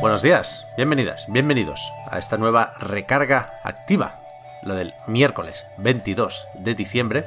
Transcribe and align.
Buenos 0.00 0.22
días, 0.22 0.68
bienvenidas, 0.76 1.26
bienvenidos 1.26 1.92
a 2.08 2.20
esta 2.20 2.36
nueva 2.36 2.72
recarga 2.78 3.58
activa, 3.64 4.20
la 4.62 4.76
del 4.76 4.94
miércoles 5.08 5.66
22 5.76 6.46
de 6.54 6.76
diciembre, 6.76 7.26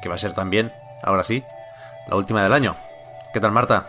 que 0.00 0.08
va 0.08 0.14
a 0.14 0.18
ser 0.18 0.32
también, 0.32 0.72
ahora 1.02 1.22
sí, 1.22 1.44
la 2.08 2.16
última 2.16 2.42
del 2.42 2.54
año. 2.54 2.76
¿Qué 3.34 3.40
tal, 3.40 3.52
Marta? 3.52 3.84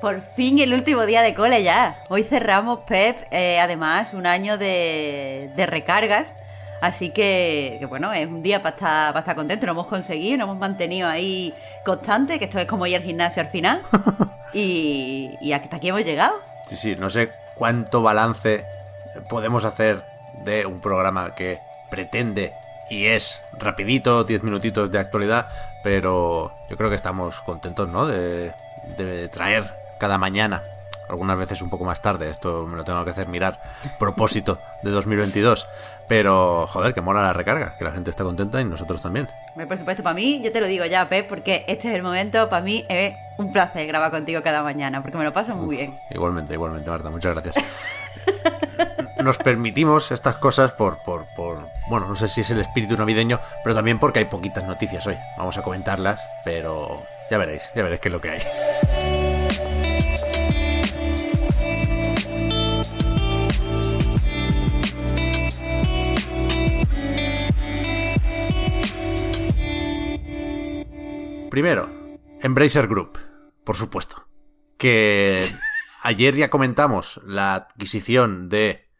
Por 0.00 0.22
fin 0.22 0.58
el 0.58 0.74
último 0.74 1.06
día 1.06 1.22
de 1.22 1.34
cole 1.34 1.62
ya. 1.62 1.98
Hoy 2.08 2.24
cerramos, 2.24 2.80
Pep, 2.80 3.16
eh, 3.30 3.60
además, 3.60 4.12
un 4.12 4.26
año 4.26 4.58
de, 4.58 5.52
de 5.54 5.66
recargas. 5.66 6.34
Así 6.80 7.10
que, 7.10 7.76
que, 7.78 7.86
bueno, 7.86 8.12
es 8.12 8.26
un 8.26 8.42
día 8.42 8.60
para 8.60 8.74
estar, 8.74 9.12
para 9.12 9.20
estar 9.20 9.36
contento. 9.36 9.66
Lo 9.66 9.72
hemos 9.72 9.86
conseguido, 9.86 10.38
nos 10.38 10.46
hemos 10.46 10.58
mantenido 10.58 11.08
ahí 11.08 11.54
constante, 11.84 12.40
que 12.40 12.46
esto 12.46 12.58
es 12.58 12.66
como 12.66 12.88
ir 12.88 12.96
al 12.96 13.04
gimnasio 13.04 13.40
al 13.40 13.50
final. 13.50 13.82
y, 14.52 15.38
y 15.40 15.52
hasta 15.52 15.76
aquí 15.76 15.90
hemos 15.90 16.04
llegado. 16.04 16.34
Sí, 16.66 16.76
sí, 16.76 16.96
no 16.96 17.08
sé 17.08 17.41
cuánto 17.54 18.02
balance 18.02 18.64
podemos 19.28 19.64
hacer 19.64 20.02
de 20.44 20.66
un 20.66 20.80
programa 20.80 21.34
que 21.34 21.60
pretende 21.90 22.54
y 22.90 23.06
es 23.06 23.42
rapidito, 23.58 24.24
10 24.24 24.42
minutitos 24.42 24.90
de 24.90 24.98
actualidad, 24.98 25.48
pero 25.82 26.52
yo 26.68 26.76
creo 26.76 26.90
que 26.90 26.96
estamos 26.96 27.40
contentos, 27.40 27.88
¿no? 27.88 28.06
De, 28.06 28.52
de 28.98 29.28
traer 29.28 29.74
cada 29.98 30.18
mañana, 30.18 30.62
algunas 31.08 31.36
veces 31.36 31.62
un 31.62 31.70
poco 31.70 31.84
más 31.84 32.00
tarde, 32.00 32.30
esto 32.30 32.66
me 32.66 32.76
lo 32.76 32.84
tengo 32.84 33.04
que 33.04 33.10
hacer 33.10 33.28
mirar, 33.28 33.60
propósito 33.98 34.58
de 34.82 34.90
2022, 34.90 35.68
pero 36.08 36.66
joder, 36.68 36.94
que 36.94 37.00
mola 37.00 37.22
la 37.22 37.32
recarga, 37.32 37.74
que 37.76 37.84
la 37.84 37.92
gente 37.92 38.10
está 38.10 38.24
contenta 38.24 38.60
y 38.60 38.64
nosotros 38.64 39.02
también. 39.02 39.28
Por 39.54 39.78
supuesto, 39.78 40.02
para 40.02 40.14
mí, 40.14 40.40
yo 40.42 40.52
te 40.52 40.60
lo 40.60 40.66
digo 40.66 40.84
ya, 40.86 41.08
Pep, 41.08 41.28
porque 41.28 41.64
este 41.68 41.88
es 41.88 41.94
el 41.94 42.02
momento, 42.02 42.48
para 42.48 42.62
mí 42.62 42.84
es 42.88 43.14
un 43.36 43.52
placer 43.52 43.86
grabar 43.86 44.10
contigo 44.10 44.42
cada 44.42 44.62
mañana, 44.62 45.02
porque 45.02 45.18
me 45.18 45.24
lo 45.24 45.32
paso 45.32 45.54
muy 45.54 45.76
bien. 45.76 45.96
Igualmente, 46.10 46.54
igualmente, 46.54 46.88
Marta, 46.88 47.10
muchas 47.10 47.34
gracias. 47.34 47.56
Nos 49.22 49.38
permitimos 49.38 50.10
estas 50.10 50.36
cosas 50.36 50.72
por, 50.72 50.98
por, 51.04 51.26
por, 51.36 51.68
bueno, 51.88 52.08
no 52.08 52.16
sé 52.16 52.26
si 52.26 52.40
es 52.40 52.50
el 52.50 52.60
espíritu 52.60 52.96
navideño, 52.96 53.38
pero 53.62 53.74
también 53.74 53.98
porque 53.98 54.18
hay 54.18 54.24
poquitas 54.24 54.64
noticias 54.64 55.06
hoy. 55.06 55.16
Vamos 55.38 55.56
a 55.58 55.62
comentarlas, 55.62 56.20
pero 56.44 57.02
ya 57.30 57.38
veréis, 57.38 57.62
ya 57.74 57.82
veréis 57.82 58.00
qué 58.00 58.08
es 58.08 58.12
lo 58.12 58.20
que 58.20 58.30
hay. 58.30 58.42
Primero, 71.52 71.90
Embracer 72.40 72.88
Group, 72.88 73.18
por 73.62 73.76
supuesto. 73.76 74.26
Que 74.78 75.44
ayer 76.02 76.34
ya 76.34 76.48
comentamos 76.48 77.20
la 77.26 77.54
adquisición 77.54 78.48
de. 78.48 78.90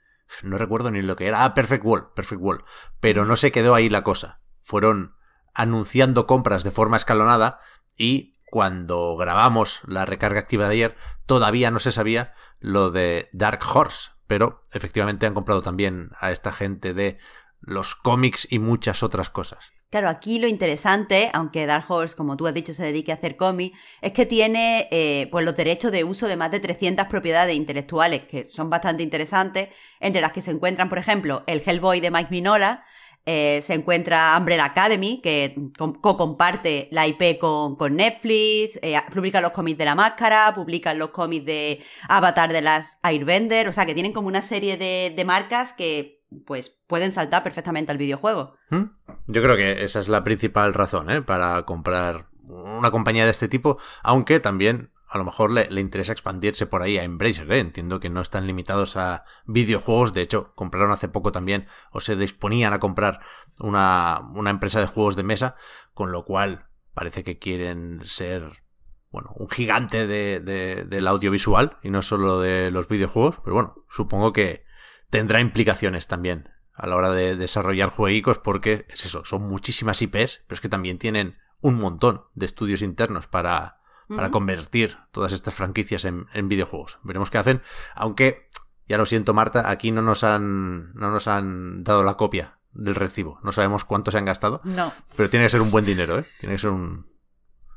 No 0.43 0.59
recuerdo 0.59 0.91
ni 0.91 1.01
lo 1.01 1.17
que 1.17 1.29
era. 1.29 1.45
Ah, 1.47 1.55
Perfect 1.55 1.83
Wall, 1.83 2.13
Perfect 2.15 2.43
Wall. 2.43 2.63
Pero 3.01 3.25
no 3.25 3.37
se 3.37 3.53
quedó 3.53 3.75
ahí 3.75 3.89
la 3.89 4.05
cosa. 4.05 4.43
Fueron 4.61 5.15
anunciando 5.55 6.27
compras 6.27 6.63
de 6.63 6.73
forma 6.73 6.99
escalonada 6.99 7.59
y 7.97 8.35
cuando 8.51 9.17
grabamos 9.17 9.81
la 9.87 10.05
recarga 10.05 10.41
activa 10.41 10.69
de 10.69 10.75
ayer 10.75 10.97
todavía 11.25 11.71
no 11.71 11.79
se 11.79 11.91
sabía 11.91 12.35
lo 12.61 12.91
de 12.91 13.31
Dark 13.33 13.61
Horse. 13.65 14.11
Pero 14.27 14.63
efectivamente 14.73 15.25
han 15.25 15.33
comprado 15.33 15.63
también 15.63 16.11
a 16.21 16.31
esta 16.33 16.53
gente 16.53 16.93
de 16.93 17.19
los 17.61 17.95
cómics 17.95 18.47
y 18.51 18.59
muchas 18.59 19.03
otras 19.03 19.31
cosas. 19.31 19.73
Claro, 19.93 20.09
aquí 20.09 20.39
lo 20.39 20.49
interesante, 20.49 21.29
aunque 21.35 21.67
Dark 21.67 21.85
Horse, 21.87 22.17
como 22.17 22.39
tú 22.39 22.47
has 22.47 22.55
dicho, 22.55 22.73
se 22.73 22.83
dedique 22.83 23.13
a 23.13 23.17
hacer 23.17 23.37
cómics, 23.37 23.79
es 24.01 24.13
que 24.13 24.25
tiene 24.25 24.89
eh, 24.91 25.29
pues 25.31 25.45
los 25.45 25.55
derechos 25.55 25.93
de 25.93 26.03
uso 26.03 26.29
de 26.29 26.37
más 26.37 26.51
de 26.51 26.61
300 26.61 27.09
propiedades 27.09 27.55
intelectuales, 27.55 28.23
que 28.23 28.47
son 28.47 28.71
bastante 28.71 29.03
interesantes, 29.03 29.69
entre 30.01 30.23
las 30.23 30.33
que 30.33 30.41
se 30.41 30.51
encuentran, 30.51 30.89
por 30.89 30.97
ejemplo, 30.97 31.45
el 31.47 31.63
Hellboy 31.63 32.01
de 32.01 32.11
Mike 32.11 32.31
Minola, 32.31 32.87
eh, 33.27 33.61
se 33.61 33.75
encuentra 33.75 34.35
Umbrella 34.39 34.65
Academy, 34.65 35.21
que 35.23 35.55
co-comparte 35.77 36.89
la 36.91 37.07
IP 37.07 37.39
con, 37.39 37.77
con 37.77 37.95
Netflix, 37.95 38.79
eh, 38.81 38.99
publica 39.13 39.43
los 39.43 39.53
cómics 39.53 39.77
de 39.77 39.85
la 39.85 39.95
máscara, 39.95 40.55
publican 40.55 40.99
los 40.99 41.11
cómics 41.11 41.45
de 41.45 41.83
Avatar 42.09 42.51
de 42.51 42.63
las 42.63 42.99
Airbender, 43.03 43.69
o 43.69 43.73
sea 43.73 43.85
que 43.85 43.93
tienen 43.93 44.15
como 44.15 44.29
una 44.29 44.41
serie 44.41 44.79
de, 44.79 45.13
de 45.15 45.25
marcas 45.27 45.75
que 45.75 46.23
pues 46.47 46.71
pueden 46.87 47.13
saltar 47.13 47.43
perfectamente 47.43 47.93
al 47.93 47.99
videojuego. 47.99 48.55
¿Mm? 48.71 48.85
Yo 49.27 49.43
creo 49.43 49.57
que 49.57 49.85
esa 49.85 50.01
es 50.01 50.09
la 50.09 50.25
principal 50.25 50.75
razón 50.75 51.11
¿eh? 51.11 51.23
para 51.23 51.63
comprar 51.65 52.29
una 52.49 52.91
compañía 52.91 53.25
de 53.25 53.31
este 53.31 53.49
tipo, 53.49 53.79
aunque 54.03 54.41
también 54.41 54.93
a 55.09 55.19
lo 55.19 55.25
mejor 55.25 55.51
le, 55.51 55.69
interesa 55.81 56.13
expandirse 56.13 56.67
por 56.67 56.83
ahí 56.83 56.97
a 56.97 57.05
Embracer. 57.05 57.51
¿eh? 57.53 57.59
Entiendo 57.59 58.01
que 58.01 58.09
no 58.09 58.21
están 58.23 58.47
limitados 58.47 58.97
a 58.97 59.25
videojuegos, 59.45 60.15
de 60.15 60.23
hecho 60.23 60.55
compraron 60.55 60.91
hace 60.91 61.09
poco 61.09 61.33
también 61.33 61.67
o 61.91 62.01
se 62.01 62.17
disponían 62.17 62.73
a 62.73 62.81
comprar 62.81 63.21
una, 63.61 64.23
una 64.35 64.51
empresa 64.51 64.81
de 64.81 64.87
juegos 64.87 65.15
de 65.15 65.23
mesa, 65.23 65.57
con 65.93 66.13
lo 66.13 66.25
cual 66.25 66.67
parece 66.95 67.25
que 67.25 67.39
quieren 67.39 68.01
ser 68.05 68.63
bueno, 69.11 69.33
un 69.37 69.51
gigante 69.51 70.07
de, 70.07 70.41
de, 70.41 70.85
del 70.87 71.07
audiovisual 71.07 71.77
y 71.83 71.91
no 71.91 72.01
solo 72.01 72.41
de 72.41 72.71
los 72.71 72.89
videojuegos, 72.89 73.37
pero 73.45 73.55
bueno, 73.55 73.85
supongo 73.91 74.33
que 74.33 74.65
tendrá 75.11 75.41
implicaciones 75.41 76.07
también 76.07 76.49
a 76.75 76.87
la 76.87 76.97
hora 76.97 77.11
de 77.11 77.37
desarrollar 77.37 77.91
jueguicos 77.91 78.39
porque 78.39 78.87
es 78.89 79.05
eso, 79.05 79.25
son 79.25 79.49
muchísimas 79.49 80.01
IPs, 80.03 80.45
pero 80.47 80.57
es 80.57 80.61
que 80.61 80.69
también 80.69 80.99
tienen 80.99 81.39
un 81.61 81.77
montón 81.77 82.25
de 82.35 82.47
estudios 82.47 82.83
internos 82.83 83.27
para, 83.27 83.81
para 84.09 84.31
convertir 84.31 84.99
todas 85.13 85.33
estas 85.33 85.55
franquicias 85.55 86.05
en, 86.05 86.27
en, 86.33 86.49
videojuegos. 86.49 86.99
Veremos 87.03 87.31
qué 87.31 87.39
hacen, 87.39 87.63
aunque 87.95 88.49
ya 88.89 88.99
lo 88.99 89.07
siento 89.07 89.33
Marta, 89.35 89.71
aquí 89.71 89.93
no 89.93 90.03
nos 90.03 90.25
han 90.25 90.93
no 90.95 91.11
nos 91.11 91.29
han 91.29 91.85
dado 91.85 92.03
la 92.03 92.15
copia 92.15 92.59
del 92.73 92.95
recibo, 92.95 93.39
no 93.43 93.53
sabemos 93.53 93.85
cuánto 93.85 94.11
se 94.11 94.19
han 94.19 94.25
gastado, 94.25 94.61
no. 94.65 94.93
pero 95.17 95.31
tiene 95.31 95.47
que 95.47 95.51
ser 95.51 95.61
un 95.61 95.71
buen 95.71 95.85
dinero, 95.85 96.19
¿eh? 96.19 96.25
tiene 96.41 96.55
que 96.55 96.61
ser 96.61 96.71
un, 96.71 97.07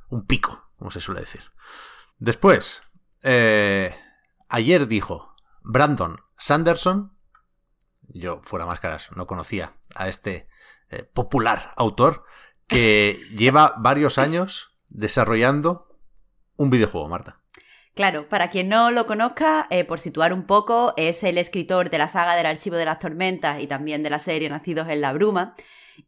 un 0.10 0.26
pico, 0.26 0.70
como 0.78 0.90
se 0.90 1.02
suele 1.02 1.22
decir. 1.22 1.42
Después, 2.18 2.82
eh, 3.24 3.96
ayer 4.50 4.88
dijo 4.88 5.36
Brandon 5.64 6.22
Sanderson 6.38 7.15
yo 8.10 8.42
fuera 8.44 8.66
máscaras 8.66 9.10
no 9.16 9.28
conocía 9.28 9.74
a 9.96 10.10
este 10.10 10.48
eh, 10.90 11.04
popular 11.04 11.74
autor 11.78 12.24
que 12.68 13.18
lleva 13.38 13.76
varios 13.78 14.18
años 14.18 14.76
desarrollando 14.90 15.88
un 16.56 16.70
videojuego, 16.70 17.10
Marta. 17.10 17.42
Claro, 17.96 18.28
para 18.28 18.50
quien 18.50 18.68
no 18.68 18.92
lo 18.92 19.08
conozca, 19.08 19.68
eh, 19.70 19.86
por 19.86 20.02
situar 20.02 20.34
un 20.34 20.46
poco, 20.46 20.94
es 20.98 21.24
el 21.24 21.38
escritor 21.38 21.90
de 21.90 21.98
la 21.98 22.10
saga 22.10 22.36
del 22.36 22.46
Archivo 22.46 22.76
de 22.76 22.86
las 22.86 23.00
Tormentas 23.00 23.62
y 23.62 23.68
también 23.68 24.04
de 24.04 24.10
la 24.10 24.20
serie 24.20 24.50
Nacidos 24.50 24.90
en 24.90 25.00
la 25.00 25.14
Bruma. 25.14 25.56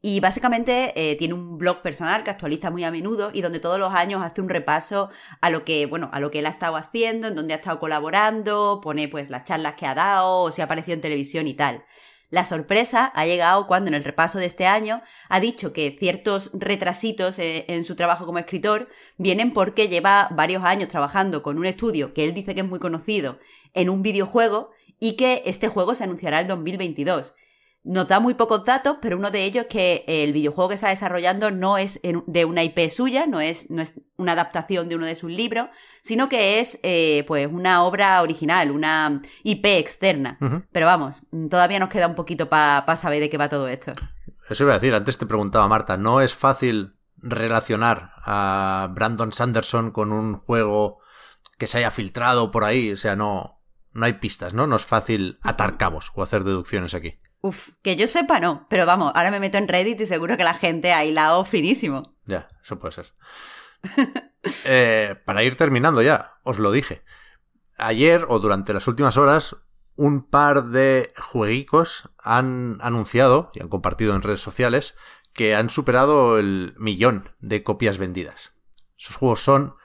Y 0.02 0.20
básicamente 0.20 0.94
eh, 0.96 1.16
tiene 1.16 1.34
un 1.34 1.58
blog 1.58 1.82
personal 1.82 2.24
que 2.24 2.32
actualiza 2.32 2.70
muy 2.70 2.84
a 2.84 2.92
menudo 2.92 3.32
y 3.34 3.42
donde 3.42 3.60
todos 3.60 3.80
los 3.80 3.94
años 3.94 4.22
hace 4.24 4.42
un 4.42 4.50
repaso 4.50 5.10
a 5.42 5.50
lo 5.50 5.66
que, 5.66 5.86
bueno, 5.86 6.10
a 6.14 6.20
lo 6.20 6.32
que 6.32 6.40
él 6.40 6.46
ha 6.46 6.50
estado 6.50 6.76
haciendo, 6.76 7.28
en 7.28 7.36
donde 7.36 7.54
ha 7.54 7.58
estado 7.58 7.80
colaborando, 7.80 8.82
pone 8.84 9.08
pues 9.08 9.30
las 9.30 9.44
charlas 9.44 9.76
que 9.76 9.86
ha 9.86 9.96
dado 9.96 10.42
o 10.42 10.52
si 10.52 10.62
ha 10.62 10.66
aparecido 10.66 10.96
en 10.96 11.02
televisión 11.02 11.48
y 11.48 11.54
tal. 11.54 11.84
La 12.30 12.44
sorpresa 12.44 13.06
ha 13.16 13.26
llegado 13.26 13.68
cuando 13.68 13.88
en 13.88 13.94
el 13.94 14.04
repaso 14.04 14.38
de 14.38 14.46
este 14.46 14.66
año 14.66 15.02
ha 15.30 15.40
dicho 15.40 15.72
que 15.72 15.96
ciertos 15.98 16.52
retrasitos 16.54 17.40
eh, 17.40 17.64
en 17.70 17.86
su 17.86 17.96
trabajo 17.96 18.26
como 18.26 18.40
escritor 18.40 18.90
vienen 19.18 19.54
porque 19.54 19.88
lleva 19.88 20.28
varios 20.32 20.66
años 20.66 20.90
trabajando 20.90 21.42
con 21.42 21.58
un 21.58 21.66
estudio 21.66 22.14
que 22.14 22.26
él 22.26 22.34
dice 22.34 22.54
que 22.54 22.62
es 22.62 22.68
muy 22.68 22.80
conocido 22.80 23.40
en 23.74 23.90
un 23.90 24.02
videojuego 24.02 24.72
y 25.00 25.16
que 25.16 25.44
este 25.46 25.70
juego 25.70 25.96
se 25.96 26.04
anunciará 26.04 26.42
en 26.42 26.48
2022. 26.48 27.34
Nos 27.88 28.08
da 28.08 28.20
muy 28.20 28.34
pocos 28.34 28.64
datos, 28.66 28.98
pero 29.02 29.18
uno 29.18 29.32
de 29.32 29.44
ellos 29.44 29.66
es 29.66 29.70
que 29.70 30.06
el 30.08 30.34
videojuego 30.34 30.70
que 30.70 30.76
está 30.76 30.90
desarrollando 30.90 31.52
no 31.52 31.78
es 31.78 32.00
de 32.04 32.46
una 32.46 32.64
IP 32.64 32.90
suya, 32.90 33.26
no 33.28 33.40
es, 33.40 33.72
no 33.72 33.82
es 33.82 34.02
una 34.18 34.34
adaptación 34.34 34.90
de 34.90 34.96
uno 34.96 35.06
de 35.06 35.16
sus 35.16 35.32
libros, 35.32 35.70
sino 36.02 36.30
que 36.30 36.60
es 36.60 36.80
eh, 36.84 37.24
pues 37.28 37.48
una 37.52 37.84
obra 37.84 38.22
original, 38.22 38.72
una 38.72 39.22
IP 39.44 39.66
externa. 39.66 40.38
Uh 40.42 40.46
-huh. 40.46 40.68
Pero 40.72 40.86
vamos, 40.86 41.22
todavía 41.50 41.80
nos 41.80 41.90
queda 41.90 42.08
un 42.08 42.16
poquito 42.16 42.50
para 42.50 42.86
pa 42.86 42.96
saber 42.96 43.20
de 43.22 43.30
qué 43.30 43.38
va 43.38 43.50
todo 43.50 43.68
esto. 43.68 43.94
Eso 44.50 44.64
iba 44.64 44.74
a 44.74 44.80
decir, 44.80 44.94
antes 44.94 45.18
te 45.18 45.26
preguntaba 45.26 45.68
Marta, 45.68 45.98
¿no 45.98 46.22
es 46.22 46.34
fácil 46.36 46.98
relacionar 47.22 48.12
a 48.26 48.90
Brandon 48.94 49.34
Sanderson 49.34 49.92
con 49.92 50.12
un 50.12 50.38
juego 50.38 51.00
que 51.58 51.68
se 51.68 51.80
haya 51.80 51.92
filtrado 51.92 52.52
por 52.52 52.64
ahí. 52.64 52.92
O 52.92 52.96
sea, 52.96 53.16
no, 53.16 53.62
no 53.94 54.06
hay 54.06 54.14
pistas, 54.14 54.54
¿no? 54.54 54.68
No 54.68 54.76
es 54.76 54.86
fácil 54.86 55.40
atar 55.42 55.78
cabos 55.78 56.12
o 56.16 56.24
hacer 56.24 56.44
deducciones 56.44 56.94
aquí. 56.94 57.18
Uf, 57.48 57.70
que 57.82 57.96
yo 57.96 58.08
sepa 58.08 58.42
no, 58.42 58.68
pero 58.70 58.86
vamos, 58.86 59.14
ahora 59.16 59.32
me 59.32 59.40
meto 59.40 59.58
en 59.58 59.70
Reddit 59.70 60.02
y 60.02 60.06
seguro 60.06 60.36
que 60.36 60.44
la 60.44 60.54
gente 60.54 60.92
ha 60.92 61.06
hilado 61.06 61.46
finísimo. 61.46 62.04
Ya, 62.26 62.50
eso 62.62 62.78
puede 62.78 62.92
ser. 62.94 63.14
Eh, 64.64 65.16
para 65.26 65.44
ir 65.44 65.58
terminando 65.58 66.02
ya, 66.02 66.36
os 66.44 66.58
lo 66.58 66.72
dije. 66.72 67.04
Ayer 67.78 68.26
o 68.30 68.40
durante 68.40 68.72
las 68.72 68.88
últimas 68.88 69.18
horas, 69.18 69.58
un 69.96 70.30
par 70.30 70.66
de 70.66 71.12
jueguicos 71.18 72.10
han 72.18 72.78
anunciado 72.80 73.52
y 73.54 73.62
han 73.62 73.68
compartido 73.68 74.16
en 74.16 74.22
redes 74.22 74.40
sociales 74.40 74.96
que 75.34 75.54
han 75.54 75.70
superado 75.70 76.38
el 76.40 76.76
millón 76.78 77.36
de 77.40 77.64
copias 77.64 77.98
vendidas. 77.98 78.54
Sus 78.96 79.18
juegos 79.18 79.42
son 79.42 79.76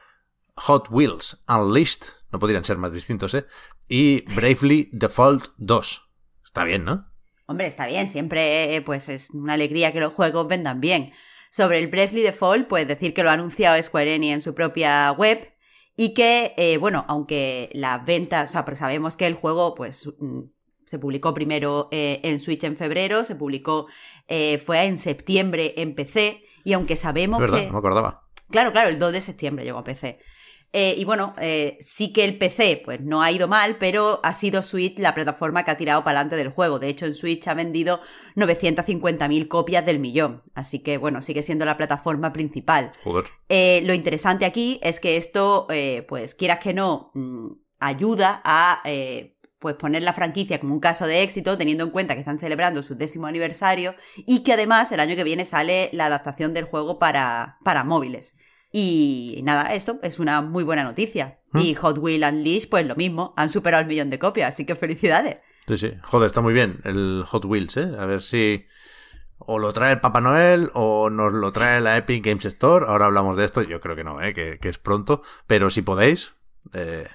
Hot 0.54 0.86
Wheels 0.90 1.42
Unleashed, 1.48 2.04
no 2.30 2.38
podrían 2.38 2.64
ser 2.64 2.76
más 2.76 2.92
distintos, 2.92 3.34
¿eh? 3.34 3.46
Y 3.88 4.20
Bravely 4.32 4.90
Default 4.92 5.48
2. 5.56 6.08
Está 6.44 6.62
bien, 6.62 6.84
¿no? 6.84 7.11
Hombre, 7.46 7.66
está 7.66 7.86
bien, 7.86 8.06
siempre 8.06 8.82
pues 8.86 9.08
es 9.08 9.30
una 9.30 9.54
alegría 9.54 9.92
que 9.92 10.00
los 10.00 10.12
juegos 10.12 10.46
vendan 10.46 10.80
bien. 10.80 11.12
Sobre 11.50 11.78
el 11.78 11.88
Bravely 11.88 12.22
Default, 12.22 12.66
pues 12.66 12.88
decir 12.88 13.12
que 13.12 13.22
lo 13.22 13.30
ha 13.30 13.34
anunciado 13.34 13.82
Square 13.82 14.14
Enix 14.14 14.34
en 14.34 14.40
su 14.40 14.54
propia 14.54 15.12
web 15.12 15.52
y 15.96 16.14
que, 16.14 16.54
eh, 16.56 16.78
bueno, 16.78 17.04
aunque 17.08 17.70
las 17.74 18.04
ventas, 18.04 18.50
o 18.50 18.52
sea, 18.52 18.64
pero 18.64 18.76
sabemos 18.76 19.16
que 19.16 19.26
el 19.26 19.34
juego, 19.34 19.74
pues, 19.74 20.08
mm, 20.18 20.40
se 20.86 20.98
publicó 20.98 21.34
primero 21.34 21.88
eh, 21.90 22.20
en 22.22 22.38
Switch 22.38 22.64
en 22.64 22.76
febrero, 22.76 23.24
se 23.24 23.36
publicó, 23.36 23.86
eh, 24.28 24.58
fue 24.58 24.84
en 24.84 24.98
septiembre 24.98 25.74
en 25.76 25.94
PC, 25.94 26.44
y 26.64 26.72
aunque 26.72 26.96
sabemos 26.96 27.40
verdad, 27.40 27.58
que... 27.58 27.66
no 27.66 27.72
me 27.72 27.78
acordaba. 27.78 28.28
Claro, 28.50 28.72
claro, 28.72 28.90
el 28.90 28.98
2 28.98 29.12
de 29.12 29.20
septiembre 29.20 29.64
llegó 29.64 29.78
a 29.78 29.84
PC. 29.84 30.18
Eh, 30.72 30.94
y 30.96 31.04
bueno, 31.04 31.34
eh, 31.38 31.76
sí 31.80 32.12
que 32.12 32.24
el 32.24 32.38
PC 32.38 32.80
pues 32.82 33.00
no 33.00 33.22
ha 33.22 33.30
ido 33.30 33.46
mal, 33.46 33.76
pero 33.78 34.20
ha 34.22 34.32
sido 34.32 34.62
Switch 34.62 34.98
la 34.98 35.14
plataforma 35.14 35.64
que 35.64 35.70
ha 35.70 35.76
tirado 35.76 36.02
para 36.02 36.20
adelante 36.20 36.36
del 36.36 36.48
juego. 36.48 36.78
De 36.78 36.88
hecho, 36.88 37.04
en 37.04 37.14
Switch 37.14 37.46
ha 37.46 37.54
vendido 37.54 38.00
950.000 38.36 39.48
copias 39.48 39.84
del 39.84 39.98
millón. 39.98 40.42
Así 40.54 40.78
que 40.78 40.96
bueno, 40.96 41.20
sigue 41.20 41.42
siendo 41.42 41.66
la 41.66 41.76
plataforma 41.76 42.32
principal. 42.32 42.92
Joder. 43.04 43.26
Eh, 43.50 43.82
lo 43.84 43.92
interesante 43.92 44.46
aquí 44.46 44.80
es 44.82 44.98
que 44.98 45.16
esto, 45.16 45.66
pues 46.08 46.34
quieras 46.34 46.58
que 46.60 46.72
no, 46.72 47.10
mm, 47.14 47.52
ayuda 47.78 48.40
a 48.44 48.82
pues 49.58 49.76
poner 49.76 50.02
la 50.02 50.12
franquicia 50.12 50.58
como 50.58 50.74
un 50.74 50.80
caso 50.80 51.06
de 51.06 51.22
éxito, 51.22 51.56
teniendo 51.56 51.84
en 51.84 51.90
cuenta 51.90 52.14
que 52.14 52.20
están 52.20 52.38
celebrando 52.38 52.82
su 52.82 52.96
décimo 52.96 53.28
aniversario 53.28 53.94
y 54.16 54.42
que 54.42 54.54
además 54.54 54.90
el 54.90 55.00
año 55.00 55.14
que 55.14 55.22
viene 55.22 55.44
sale 55.44 55.90
la 55.92 56.06
adaptación 56.06 56.52
del 56.52 56.64
juego 56.64 56.98
para, 56.98 57.58
para 57.62 57.84
móviles. 57.84 58.36
Y 58.72 59.40
nada, 59.44 59.74
esto 59.74 60.00
es 60.02 60.18
una 60.18 60.40
muy 60.40 60.64
buena 60.64 60.82
noticia. 60.82 61.38
¿Mm? 61.52 61.58
Y 61.58 61.74
Hot 61.74 61.98
Wheels 61.98 62.26
Unleashed, 62.32 62.70
pues 62.70 62.86
lo 62.86 62.96
mismo, 62.96 63.34
han 63.36 63.50
superado 63.50 63.82
el 63.82 63.86
millón 63.86 64.08
de 64.08 64.18
copias, 64.18 64.54
así 64.54 64.64
que 64.64 64.74
felicidades. 64.74 65.36
Sí, 65.68 65.76
sí. 65.76 65.92
Joder, 66.02 66.28
está 66.28 66.40
muy 66.40 66.54
bien 66.54 66.80
el 66.84 67.24
Hot 67.26 67.44
Wheels, 67.44 67.76
¿eh? 67.76 67.92
A 67.98 68.06
ver 68.06 68.22
si 68.22 68.66
o 69.38 69.58
lo 69.58 69.72
trae 69.72 69.92
el 69.92 70.00
Papá 70.00 70.20
Noel 70.20 70.70
o 70.72 71.10
nos 71.10 71.32
lo 71.32 71.52
trae 71.52 71.80
la 71.80 71.96
Epic 71.96 72.24
Games 72.24 72.44
Store. 72.46 72.86
Ahora 72.88 73.06
hablamos 73.06 73.36
de 73.36 73.44
esto. 73.44 73.62
Yo 73.62 73.80
creo 73.80 73.94
que 73.94 74.04
no, 74.04 74.22
¿eh? 74.22 74.32
Que, 74.34 74.58
que 74.60 74.68
es 74.68 74.78
pronto. 74.78 75.22
Pero 75.46 75.68
si 75.70 75.82
podéis, 75.82 76.34
eh, 76.72 77.06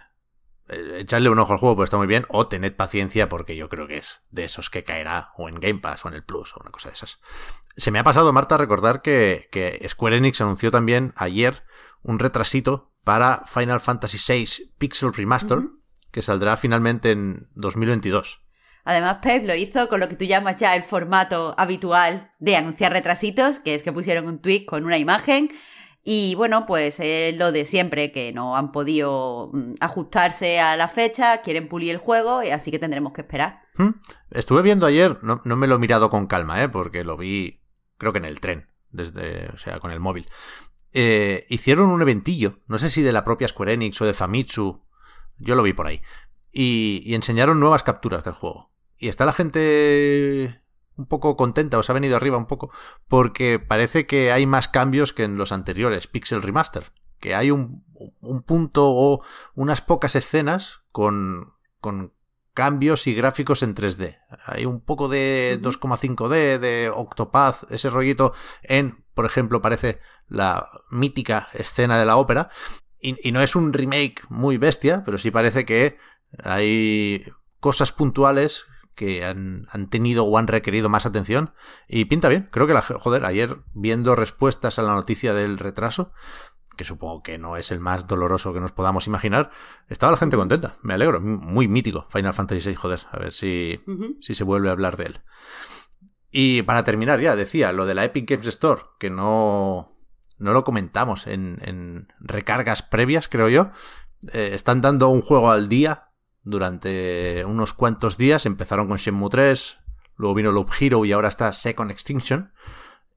eh, 0.69 0.99
echadle 0.99 1.29
un 1.29 1.39
ojo 1.39 1.53
al 1.53 1.59
juego 1.59 1.75
porque 1.75 1.85
está 1.85 1.97
muy 1.97 2.07
bien. 2.07 2.25
O 2.29 2.47
tened 2.47 2.73
paciencia 2.73 3.29
porque 3.29 3.55
yo 3.55 3.69
creo 3.69 3.87
que 3.87 3.97
es 3.97 4.21
de 4.31 4.43
esos 4.43 4.69
que 4.69 4.83
caerá 4.83 5.31
o 5.35 5.49
en 5.49 5.59
Game 5.59 5.79
Pass 5.79 6.05
o 6.05 6.07
en 6.07 6.15
el 6.15 6.23
Plus 6.23 6.55
o 6.55 6.59
una 6.61 6.71
cosa 6.71 6.89
de 6.89 6.95
esas. 6.95 7.19
Se 7.75 7.91
me 7.91 7.99
ha 7.99 8.03
pasado, 8.03 8.33
Marta, 8.33 8.57
recordar 8.57 9.01
que, 9.01 9.49
que 9.51 9.85
Square 9.87 10.17
Enix 10.17 10.41
anunció 10.41 10.71
también 10.71 11.13
ayer 11.15 11.63
un 12.01 12.19
retrasito 12.19 12.91
para 13.03 13.43
Final 13.45 13.79
Fantasy 13.79 14.17
VI 14.17 14.73
Pixel 14.77 15.13
Remaster, 15.13 15.59
que 16.11 16.21
saldrá 16.21 16.57
finalmente 16.57 17.11
en 17.11 17.47
2022. 17.55 18.41
Además, 18.83 19.17
Pep 19.21 19.45
lo 19.45 19.53
hizo 19.53 19.89
con 19.89 19.99
lo 19.99 20.07
que 20.07 20.15
tú 20.15 20.23
llamas 20.23 20.55
ya 20.55 20.73
el 20.73 20.81
formato 20.81 21.53
habitual 21.57 22.31
de 22.39 22.55
anunciar 22.55 22.93
retrasitos, 22.93 23.59
que 23.59 23.75
es 23.75 23.83
que 23.83 23.91
pusieron 23.91 24.27
un 24.27 24.39
tweet 24.39 24.65
con 24.65 24.85
una 24.85 24.97
imagen. 24.97 25.49
Y 26.09 26.35
bueno, 26.35 26.65
pues 26.65 27.01
es 27.01 27.35
lo 27.35 27.51
de 27.51 27.65
siempre, 27.65 28.13
que 28.13 28.31
no 28.31 28.55
han 28.55 28.71
podido 28.71 29.49
mm, 29.51 29.73
ajustarse 29.81 30.57
a 30.57 30.77
la 30.77 30.87
fecha, 30.87 31.41
quieren 31.41 31.67
pulir 31.67 31.91
el 31.91 31.97
juego, 31.97 32.39
así 32.49 32.71
que 32.71 32.79
tendremos 32.79 33.11
que 33.11 33.19
esperar. 33.19 33.63
¿Mm? 33.75 33.89
Estuve 34.31 34.61
viendo 34.61 34.85
ayer, 34.85 35.17
no, 35.21 35.41
no 35.43 35.57
me 35.57 35.67
lo 35.67 35.75
he 35.75 35.79
mirado 35.79 36.09
con 36.09 36.27
calma, 36.27 36.63
¿eh? 36.63 36.69
porque 36.69 37.03
lo 37.03 37.17
vi, 37.17 37.59
creo 37.97 38.13
que 38.13 38.19
en 38.19 38.23
el 38.23 38.39
tren, 38.39 38.69
desde, 38.89 39.49
o 39.49 39.57
sea, 39.57 39.81
con 39.81 39.91
el 39.91 39.99
móvil. 39.99 40.29
Eh, 40.93 41.45
hicieron 41.49 41.89
un 41.89 42.01
eventillo, 42.01 42.59
no 42.67 42.77
sé 42.77 42.89
si 42.89 43.01
de 43.01 43.11
la 43.11 43.25
propia 43.25 43.49
Square 43.49 43.73
Enix 43.73 43.99
o 43.99 44.05
de 44.05 44.13
Famitsu, 44.13 44.81
yo 45.39 45.55
lo 45.55 45.63
vi 45.63 45.73
por 45.73 45.87
ahí, 45.87 46.01
y 46.53 47.13
enseñaron 47.15 47.59
nuevas 47.59 47.83
capturas 47.83 48.23
del 48.23 48.33
juego. 48.33 48.71
Y 48.97 49.09
está 49.09 49.25
la 49.25 49.33
gente 49.33 50.61
un 50.97 51.05
poco 51.05 51.37
contenta, 51.37 51.77
os 51.77 51.89
ha 51.89 51.93
venido 51.93 52.15
arriba 52.15 52.37
un 52.37 52.47
poco, 52.47 52.71
porque 53.07 53.59
parece 53.59 54.05
que 54.07 54.31
hay 54.31 54.45
más 54.45 54.67
cambios 54.67 55.13
que 55.13 55.23
en 55.23 55.37
los 55.37 55.51
anteriores 55.51 56.07
Pixel 56.07 56.41
Remaster. 56.41 56.91
Que 57.19 57.33
hay 57.33 57.49
un, 57.49 57.83
un 58.21 58.43
punto 58.43 58.89
o 58.89 59.23
unas 59.55 59.81
pocas 59.81 60.15
escenas 60.15 60.81
con, 60.91 61.51
con 61.79 62.13
cambios 62.53 63.07
y 63.07 63.13
gráficos 63.13 63.63
en 63.63 63.75
3D. 63.75 64.17
Hay 64.45 64.65
un 64.65 64.81
poco 64.81 65.07
de 65.07 65.59
2,5D, 65.61 66.57
de 66.57 66.91
Octopath, 66.93 67.71
ese 67.71 67.89
rollito 67.89 68.33
en, 68.63 69.03
por 69.13 69.25
ejemplo, 69.25 69.61
parece 69.61 69.99
la 70.27 70.69
mítica 70.89 71.49
escena 71.53 71.99
de 71.99 72.05
la 72.05 72.17
ópera. 72.17 72.49
Y, 72.99 73.15
y 73.27 73.31
no 73.31 73.41
es 73.41 73.55
un 73.55 73.73
remake 73.73 74.23
muy 74.29 74.57
bestia, 74.57 75.03
pero 75.05 75.17
sí 75.17 75.31
parece 75.31 75.65
que 75.65 75.97
hay 76.43 77.25
cosas 77.59 77.91
puntuales 77.91 78.65
que 78.97 79.23
han, 79.23 79.67
han, 79.71 79.89
tenido 79.89 80.25
o 80.25 80.37
han 80.39 80.47
requerido 80.47 80.89
más 80.89 81.05
atención 81.05 81.53
y 81.87 82.05
pinta 82.05 82.27
bien. 82.29 82.49
Creo 82.51 82.65
que 82.65 82.73
la 82.73 82.81
joder, 82.81 83.23
ayer 83.23 83.57
viendo 83.75 84.15
respuestas 84.15 84.79
a 84.79 84.81
la 84.81 84.95
noticia 84.95 85.35
del 85.35 85.59
retraso, 85.59 86.11
que 86.75 86.83
supongo 86.83 87.21
que 87.21 87.37
no 87.37 87.57
es 87.57 87.71
el 87.71 87.79
más 87.79 88.07
doloroso 88.07 88.53
que 88.53 88.59
nos 88.59 88.71
podamos 88.71 89.05
imaginar, 89.05 89.51
estaba 89.87 90.11
la 90.11 90.17
gente 90.17 90.35
contenta. 90.35 90.77
Me 90.81 90.95
alegro, 90.95 91.21
muy 91.21 91.67
mítico 91.67 92.07
Final 92.09 92.33
Fantasy 92.33 92.69
VI, 92.69 92.75
joder, 92.75 93.01
a 93.11 93.19
ver 93.19 93.33
si, 93.33 93.79
uh 93.85 93.91
-huh. 93.91 94.17
si 94.19 94.33
se 94.33 94.43
vuelve 94.43 94.69
a 94.69 94.71
hablar 94.71 94.97
de 94.97 95.05
él. 95.05 95.21
Y 96.31 96.63
para 96.63 96.83
terminar 96.83 97.21
ya, 97.21 97.35
decía, 97.35 97.71
lo 97.71 97.85
de 97.85 97.93
la 97.93 98.03
Epic 98.03 98.27
Games 98.27 98.47
Store, 98.47 98.81
que 98.99 99.11
no, 99.11 99.95
no 100.39 100.53
lo 100.53 100.63
comentamos 100.63 101.27
en, 101.27 101.59
en 101.61 102.11
recargas 102.19 102.81
previas, 102.81 103.27
creo 103.27 103.47
yo. 103.47 103.69
Eh, 104.33 104.49
están 104.53 104.81
dando 104.81 105.09
un 105.09 105.21
juego 105.21 105.51
al 105.51 105.69
día 105.69 106.06
durante 106.47 107.43
unos 107.45 107.73
cuantos 107.73 108.17
días. 108.17 108.45
Empezaron 108.45 108.87
con 108.87 108.97
Shenmue 108.97 109.29
3, 109.29 109.77
luego 110.15 110.35
vino 110.35 110.51
Loop 110.51 110.69
Hero 110.79 111.05
y 111.05 111.11
ahora 111.11 111.27
está 111.29 111.51
Second 111.51 111.91
Extinction. 111.91 112.51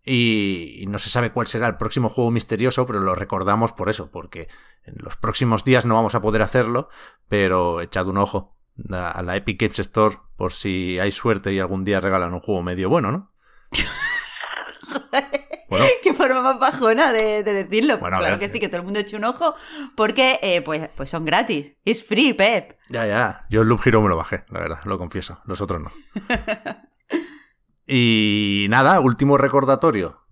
Y, 0.05 0.85
no 0.89 0.99
se 0.99 1.11
sabe 1.11 1.31
cuál 1.31 1.47
será 1.47 1.67
el 1.69 1.77
próximo 1.77 2.09
juego 2.09 2.31
misterioso, 2.31 2.87
pero 2.87 3.01
lo 3.01 3.15
recordamos 3.15 3.73
por 3.73 3.91
eso, 3.91 4.11
porque 4.11 4.49
en 4.85 4.95
los 4.97 5.17
próximos 5.17 5.63
días 5.63 5.85
no 5.85 5.95
vamos 5.95 6.15
a 6.15 6.23
poder 6.23 6.43
hacerlo, 6.43 6.89
pero 7.29 7.81
echad 7.81 8.09
un 8.09 8.19
ojo 8.19 8.57
a 8.91 9.23
la 9.23 9.37
Epic 9.37 9.61
Games 9.61 9.79
Store 9.79 10.17
por 10.37 10.53
si 10.53 10.99
hay 10.99 11.13
suerte 11.13 11.53
y 11.53 11.61
algún 11.61 11.85
día 11.85 12.01
regalan 12.01 12.33
un 12.33 12.41
juego 12.41 12.63
medio 12.63 12.89
bueno, 12.89 13.13
¿no? 13.13 13.33
Bueno. 15.71 15.87
Qué 16.03 16.13
forma 16.13 16.43
más 16.43 16.59
bajona 16.59 17.13
de, 17.13 17.43
de 17.43 17.53
decirlo. 17.55 17.99
Bueno, 17.99 18.19
claro 18.19 18.39
que 18.39 18.49
sí, 18.49 18.61
que 18.61 18.69
todo 18.69 18.79
el 18.79 18.85
mundo 18.85 19.01
eche 19.01 19.17
un 19.17 19.25
ojo, 19.25 19.55
porque 19.95 20.39
eh, 20.43 20.61
pues, 20.63 20.91
pues 20.97 21.09
son 21.09 21.25
gratis. 21.25 21.77
Es 21.85 22.05
free, 22.05 22.35
Pep. 22.35 22.77
Ya, 22.91 23.07
ya. 23.07 23.47
Yo 23.49 23.63
el 23.63 23.69
Loop 23.69 23.81
Hero 23.85 24.03
me 24.03 24.09
lo 24.09 24.17
bajé, 24.17 24.45
la 24.49 24.61
verdad, 24.61 24.81
lo 24.85 24.99
confieso. 24.99 25.41
Los 25.47 25.61
otros 25.61 25.81
no. 25.81 25.93
y 27.87 28.67
nada, 28.69 29.01
último 29.01 29.39
recordatorio. 29.39 30.27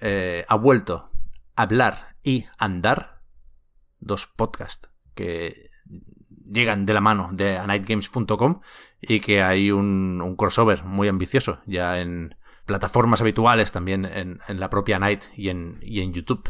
Eh, 0.00 0.44
ha 0.48 0.56
vuelto 0.56 1.10
Hablar 1.54 2.16
y 2.24 2.46
Andar, 2.58 3.20
dos 4.00 4.26
podcasts 4.26 4.90
que 5.14 5.70
llegan 6.50 6.86
de 6.86 6.94
la 6.94 7.00
mano 7.00 7.30
de 7.32 7.56
anightgames.com 7.56 8.60
y 9.00 9.20
que 9.20 9.42
hay 9.42 9.70
un, 9.70 10.20
un 10.20 10.34
crossover 10.34 10.82
muy 10.82 11.06
ambicioso 11.06 11.60
ya 11.66 12.00
en 12.00 12.34
plataformas 12.66 13.20
habituales, 13.20 13.72
también 13.72 14.04
en, 14.04 14.38
en 14.48 14.60
la 14.60 14.70
propia 14.70 14.98
Night 14.98 15.24
y 15.36 15.48
en, 15.48 15.78
y 15.82 16.00
en 16.00 16.12
YouTube. 16.12 16.48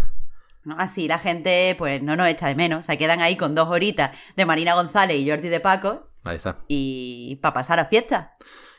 ¿no? 0.65 0.77
Así 0.79 1.09
la 1.09 1.19
gente 1.19 1.75
pues 1.79 2.03
no 2.03 2.17
nos 2.17 2.29
echa 2.29 2.47
de 2.49 2.55
menos. 2.55 2.87
Se 2.87 2.99
quedan 2.99 3.21
ahí 3.21 3.37
con 3.37 3.55
dos 3.55 3.69
horitas 3.69 4.17
de 4.37 4.47
Marina 4.47 4.75
González 4.75 5.17
y 5.19 5.29
Jordi 5.29 5.49
de 5.49 5.61
Paco. 5.61 6.09
Ahí 6.25 6.37
está. 6.37 6.57
Y 6.69 7.37
para 7.43 7.55
pasar 7.55 7.81
a 7.81 7.87
fiesta. 7.87 8.35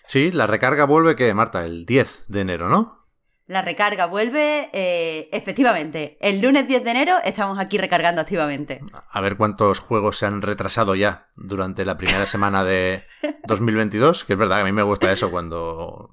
Sí, 0.08 0.32
la 0.32 0.48
recarga 0.48 0.86
vuelve 0.86 1.16
que, 1.16 1.34
Marta, 1.34 1.66
el 1.66 1.86
10 1.86 2.26
de 2.28 2.42
enero, 2.42 2.70
¿no? 2.70 3.04
La 3.46 3.62
recarga 3.62 4.06
vuelve, 4.06 4.70
eh, 4.72 5.30
efectivamente. 5.34 6.18
El 6.22 6.42
lunes 6.42 6.66
10 6.66 6.84
de 6.84 6.92
enero 6.92 7.16
estamos 7.26 7.60
aquí 7.60 7.78
recargando 7.78 8.22
activamente. 8.22 8.82
A 9.12 9.20
ver 9.20 9.36
cuántos 9.36 9.80
juegos 9.80 10.18
se 10.18 10.26
han 10.26 10.42
retrasado 10.42 10.96
ya 10.96 11.28
durante 11.36 11.84
la 11.84 11.98
primera 11.98 12.26
semana 12.26 12.64
de 12.64 13.04
2022, 13.48 14.24
que 14.24 14.34
es 14.34 14.40
verdad 14.40 14.58
que 14.58 14.62
a 14.62 14.66
mí 14.66 14.72
me 14.72 14.84
gusta 14.84 15.12
eso 15.12 15.30
cuando 15.30 16.10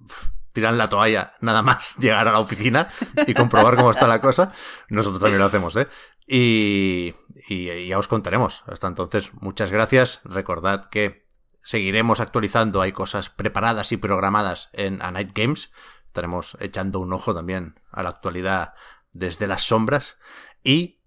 tiran 0.52 0.78
la 0.78 0.88
toalla 0.88 1.32
nada 1.40 1.62
más 1.62 1.96
llegar 1.98 2.28
a 2.28 2.32
la 2.32 2.40
oficina 2.40 2.88
y 3.26 3.34
comprobar 3.34 3.76
cómo 3.76 3.90
está 3.90 4.06
la 4.06 4.20
cosa. 4.20 4.52
Nosotros 4.88 5.20
también 5.20 5.40
lo 5.40 5.46
hacemos, 5.46 5.76
¿eh? 5.76 5.86
Y, 6.26 7.14
y 7.48 7.88
ya 7.88 7.98
os 7.98 8.08
contaremos. 8.08 8.62
Hasta 8.66 8.86
entonces, 8.86 9.32
muchas 9.34 9.72
gracias. 9.72 10.20
Recordad 10.24 10.88
que 10.88 11.26
seguiremos 11.64 12.20
actualizando. 12.20 12.80
Hay 12.80 12.92
cosas 12.92 13.30
preparadas 13.30 13.92
y 13.92 13.96
programadas 13.96 14.70
en 14.72 15.02
A 15.02 15.10
Night 15.10 15.32
Games. 15.34 15.72
Estaremos 16.06 16.56
echando 16.60 17.00
un 17.00 17.12
ojo 17.12 17.34
también 17.34 17.80
a 17.90 18.02
la 18.02 18.10
actualidad 18.10 18.74
desde 19.12 19.46
las 19.46 19.62
sombras. 19.62 20.18
Y 20.62 21.00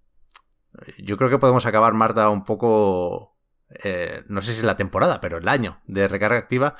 yo 0.97 1.17
creo 1.17 1.29
que 1.29 1.39
podemos 1.39 1.65
acabar, 1.65 1.93
Marta, 1.93 2.29
un 2.29 2.43
poco 2.43 3.32
eh, 3.69 4.23
no 4.27 4.41
sé 4.41 4.53
si 4.53 4.59
es 4.59 4.63
la 4.63 4.77
temporada, 4.77 5.19
pero 5.19 5.37
el 5.37 5.47
año 5.47 5.81
de 5.85 6.07
recarga 6.07 6.37
activa, 6.37 6.75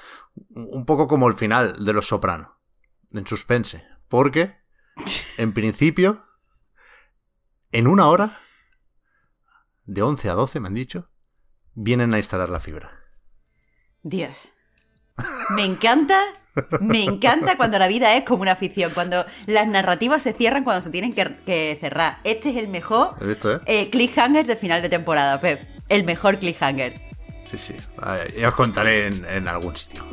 un 0.50 0.86
poco 0.86 1.08
como 1.08 1.28
el 1.28 1.36
final 1.36 1.84
de 1.84 1.94
Los 1.94 2.08
Soprano, 2.08 2.58
en 3.13 3.25
suspense. 3.25 3.84
Porque, 4.08 4.56
en 5.38 5.54
principio, 5.54 6.24
en 7.72 7.88
una 7.88 8.08
hora, 8.08 8.40
de 9.86 10.02
11 10.02 10.30
a 10.30 10.34
12, 10.34 10.60
me 10.60 10.68
han 10.68 10.74
dicho, 10.75 11.10
vienen 11.74 12.13
a 12.13 12.18
instalar 12.18 12.50
la 12.50 12.60
fibra. 12.60 12.92
Dios. 14.04 14.50
Me 15.52 15.63
encanta, 15.63 16.20
me 16.80 17.04
encanta 17.04 17.58
cuando 17.58 17.78
la 17.80 17.88
vida 17.88 18.16
es 18.16 18.24
como 18.24 18.42
una 18.42 18.56
ficción, 18.56 18.92
cuando 18.94 19.25
las 19.48 19.68
narrativas 19.68 20.24
se 20.24 20.34
cierran 20.34 20.63
cuando 20.63 20.82
se 20.82 20.90
tienen 20.90 21.13
que, 21.13 21.78
cerrar. 21.80 22.20
Este 22.24 22.52
es 22.52 22.58
el 22.58 22.68
mejor 22.68 23.24
visto, 23.25 23.56
eh? 23.56 23.62
eh, 23.66 23.90
cliffhanger 23.90 24.46
de 24.46 24.56
final 24.56 24.82
de 24.82 24.90
temporada, 24.90 25.40
Pep 25.40 25.73
el 25.90 26.04
mejor 26.04 26.40
cliffhanger. 26.40 27.02
Sí, 27.46 27.58
sí. 27.58 27.75
Ya 28.38 28.48
os 28.48 28.56
contaré 28.56 29.08
en, 29.08 29.48
algún 29.48 29.75
sitio. 29.75 30.04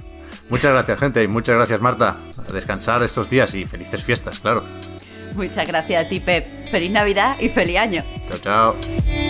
Muchas 0.48 0.72
gracias, 0.72 0.98
gente, 0.98 1.22
y 1.22 1.28
muchas 1.28 1.54
gracias, 1.54 1.80
Marta. 1.80 2.16
A 2.48 2.52
descansar 2.52 3.02
estos 3.02 3.30
días 3.30 3.54
y 3.54 3.66
felices 3.66 4.02
fiestas, 4.02 4.40
claro. 4.40 4.64
Muchas 5.34 5.66
gracias 5.66 6.04
a 6.04 6.08
ti, 6.08 6.18
Pep. 6.18 6.68
Feliz 6.70 6.90
Navidad 6.90 7.36
y 7.38 7.48
feliz 7.48 7.78
año. 7.78 8.04
Chao, 8.28 8.38
chao. 8.38 9.29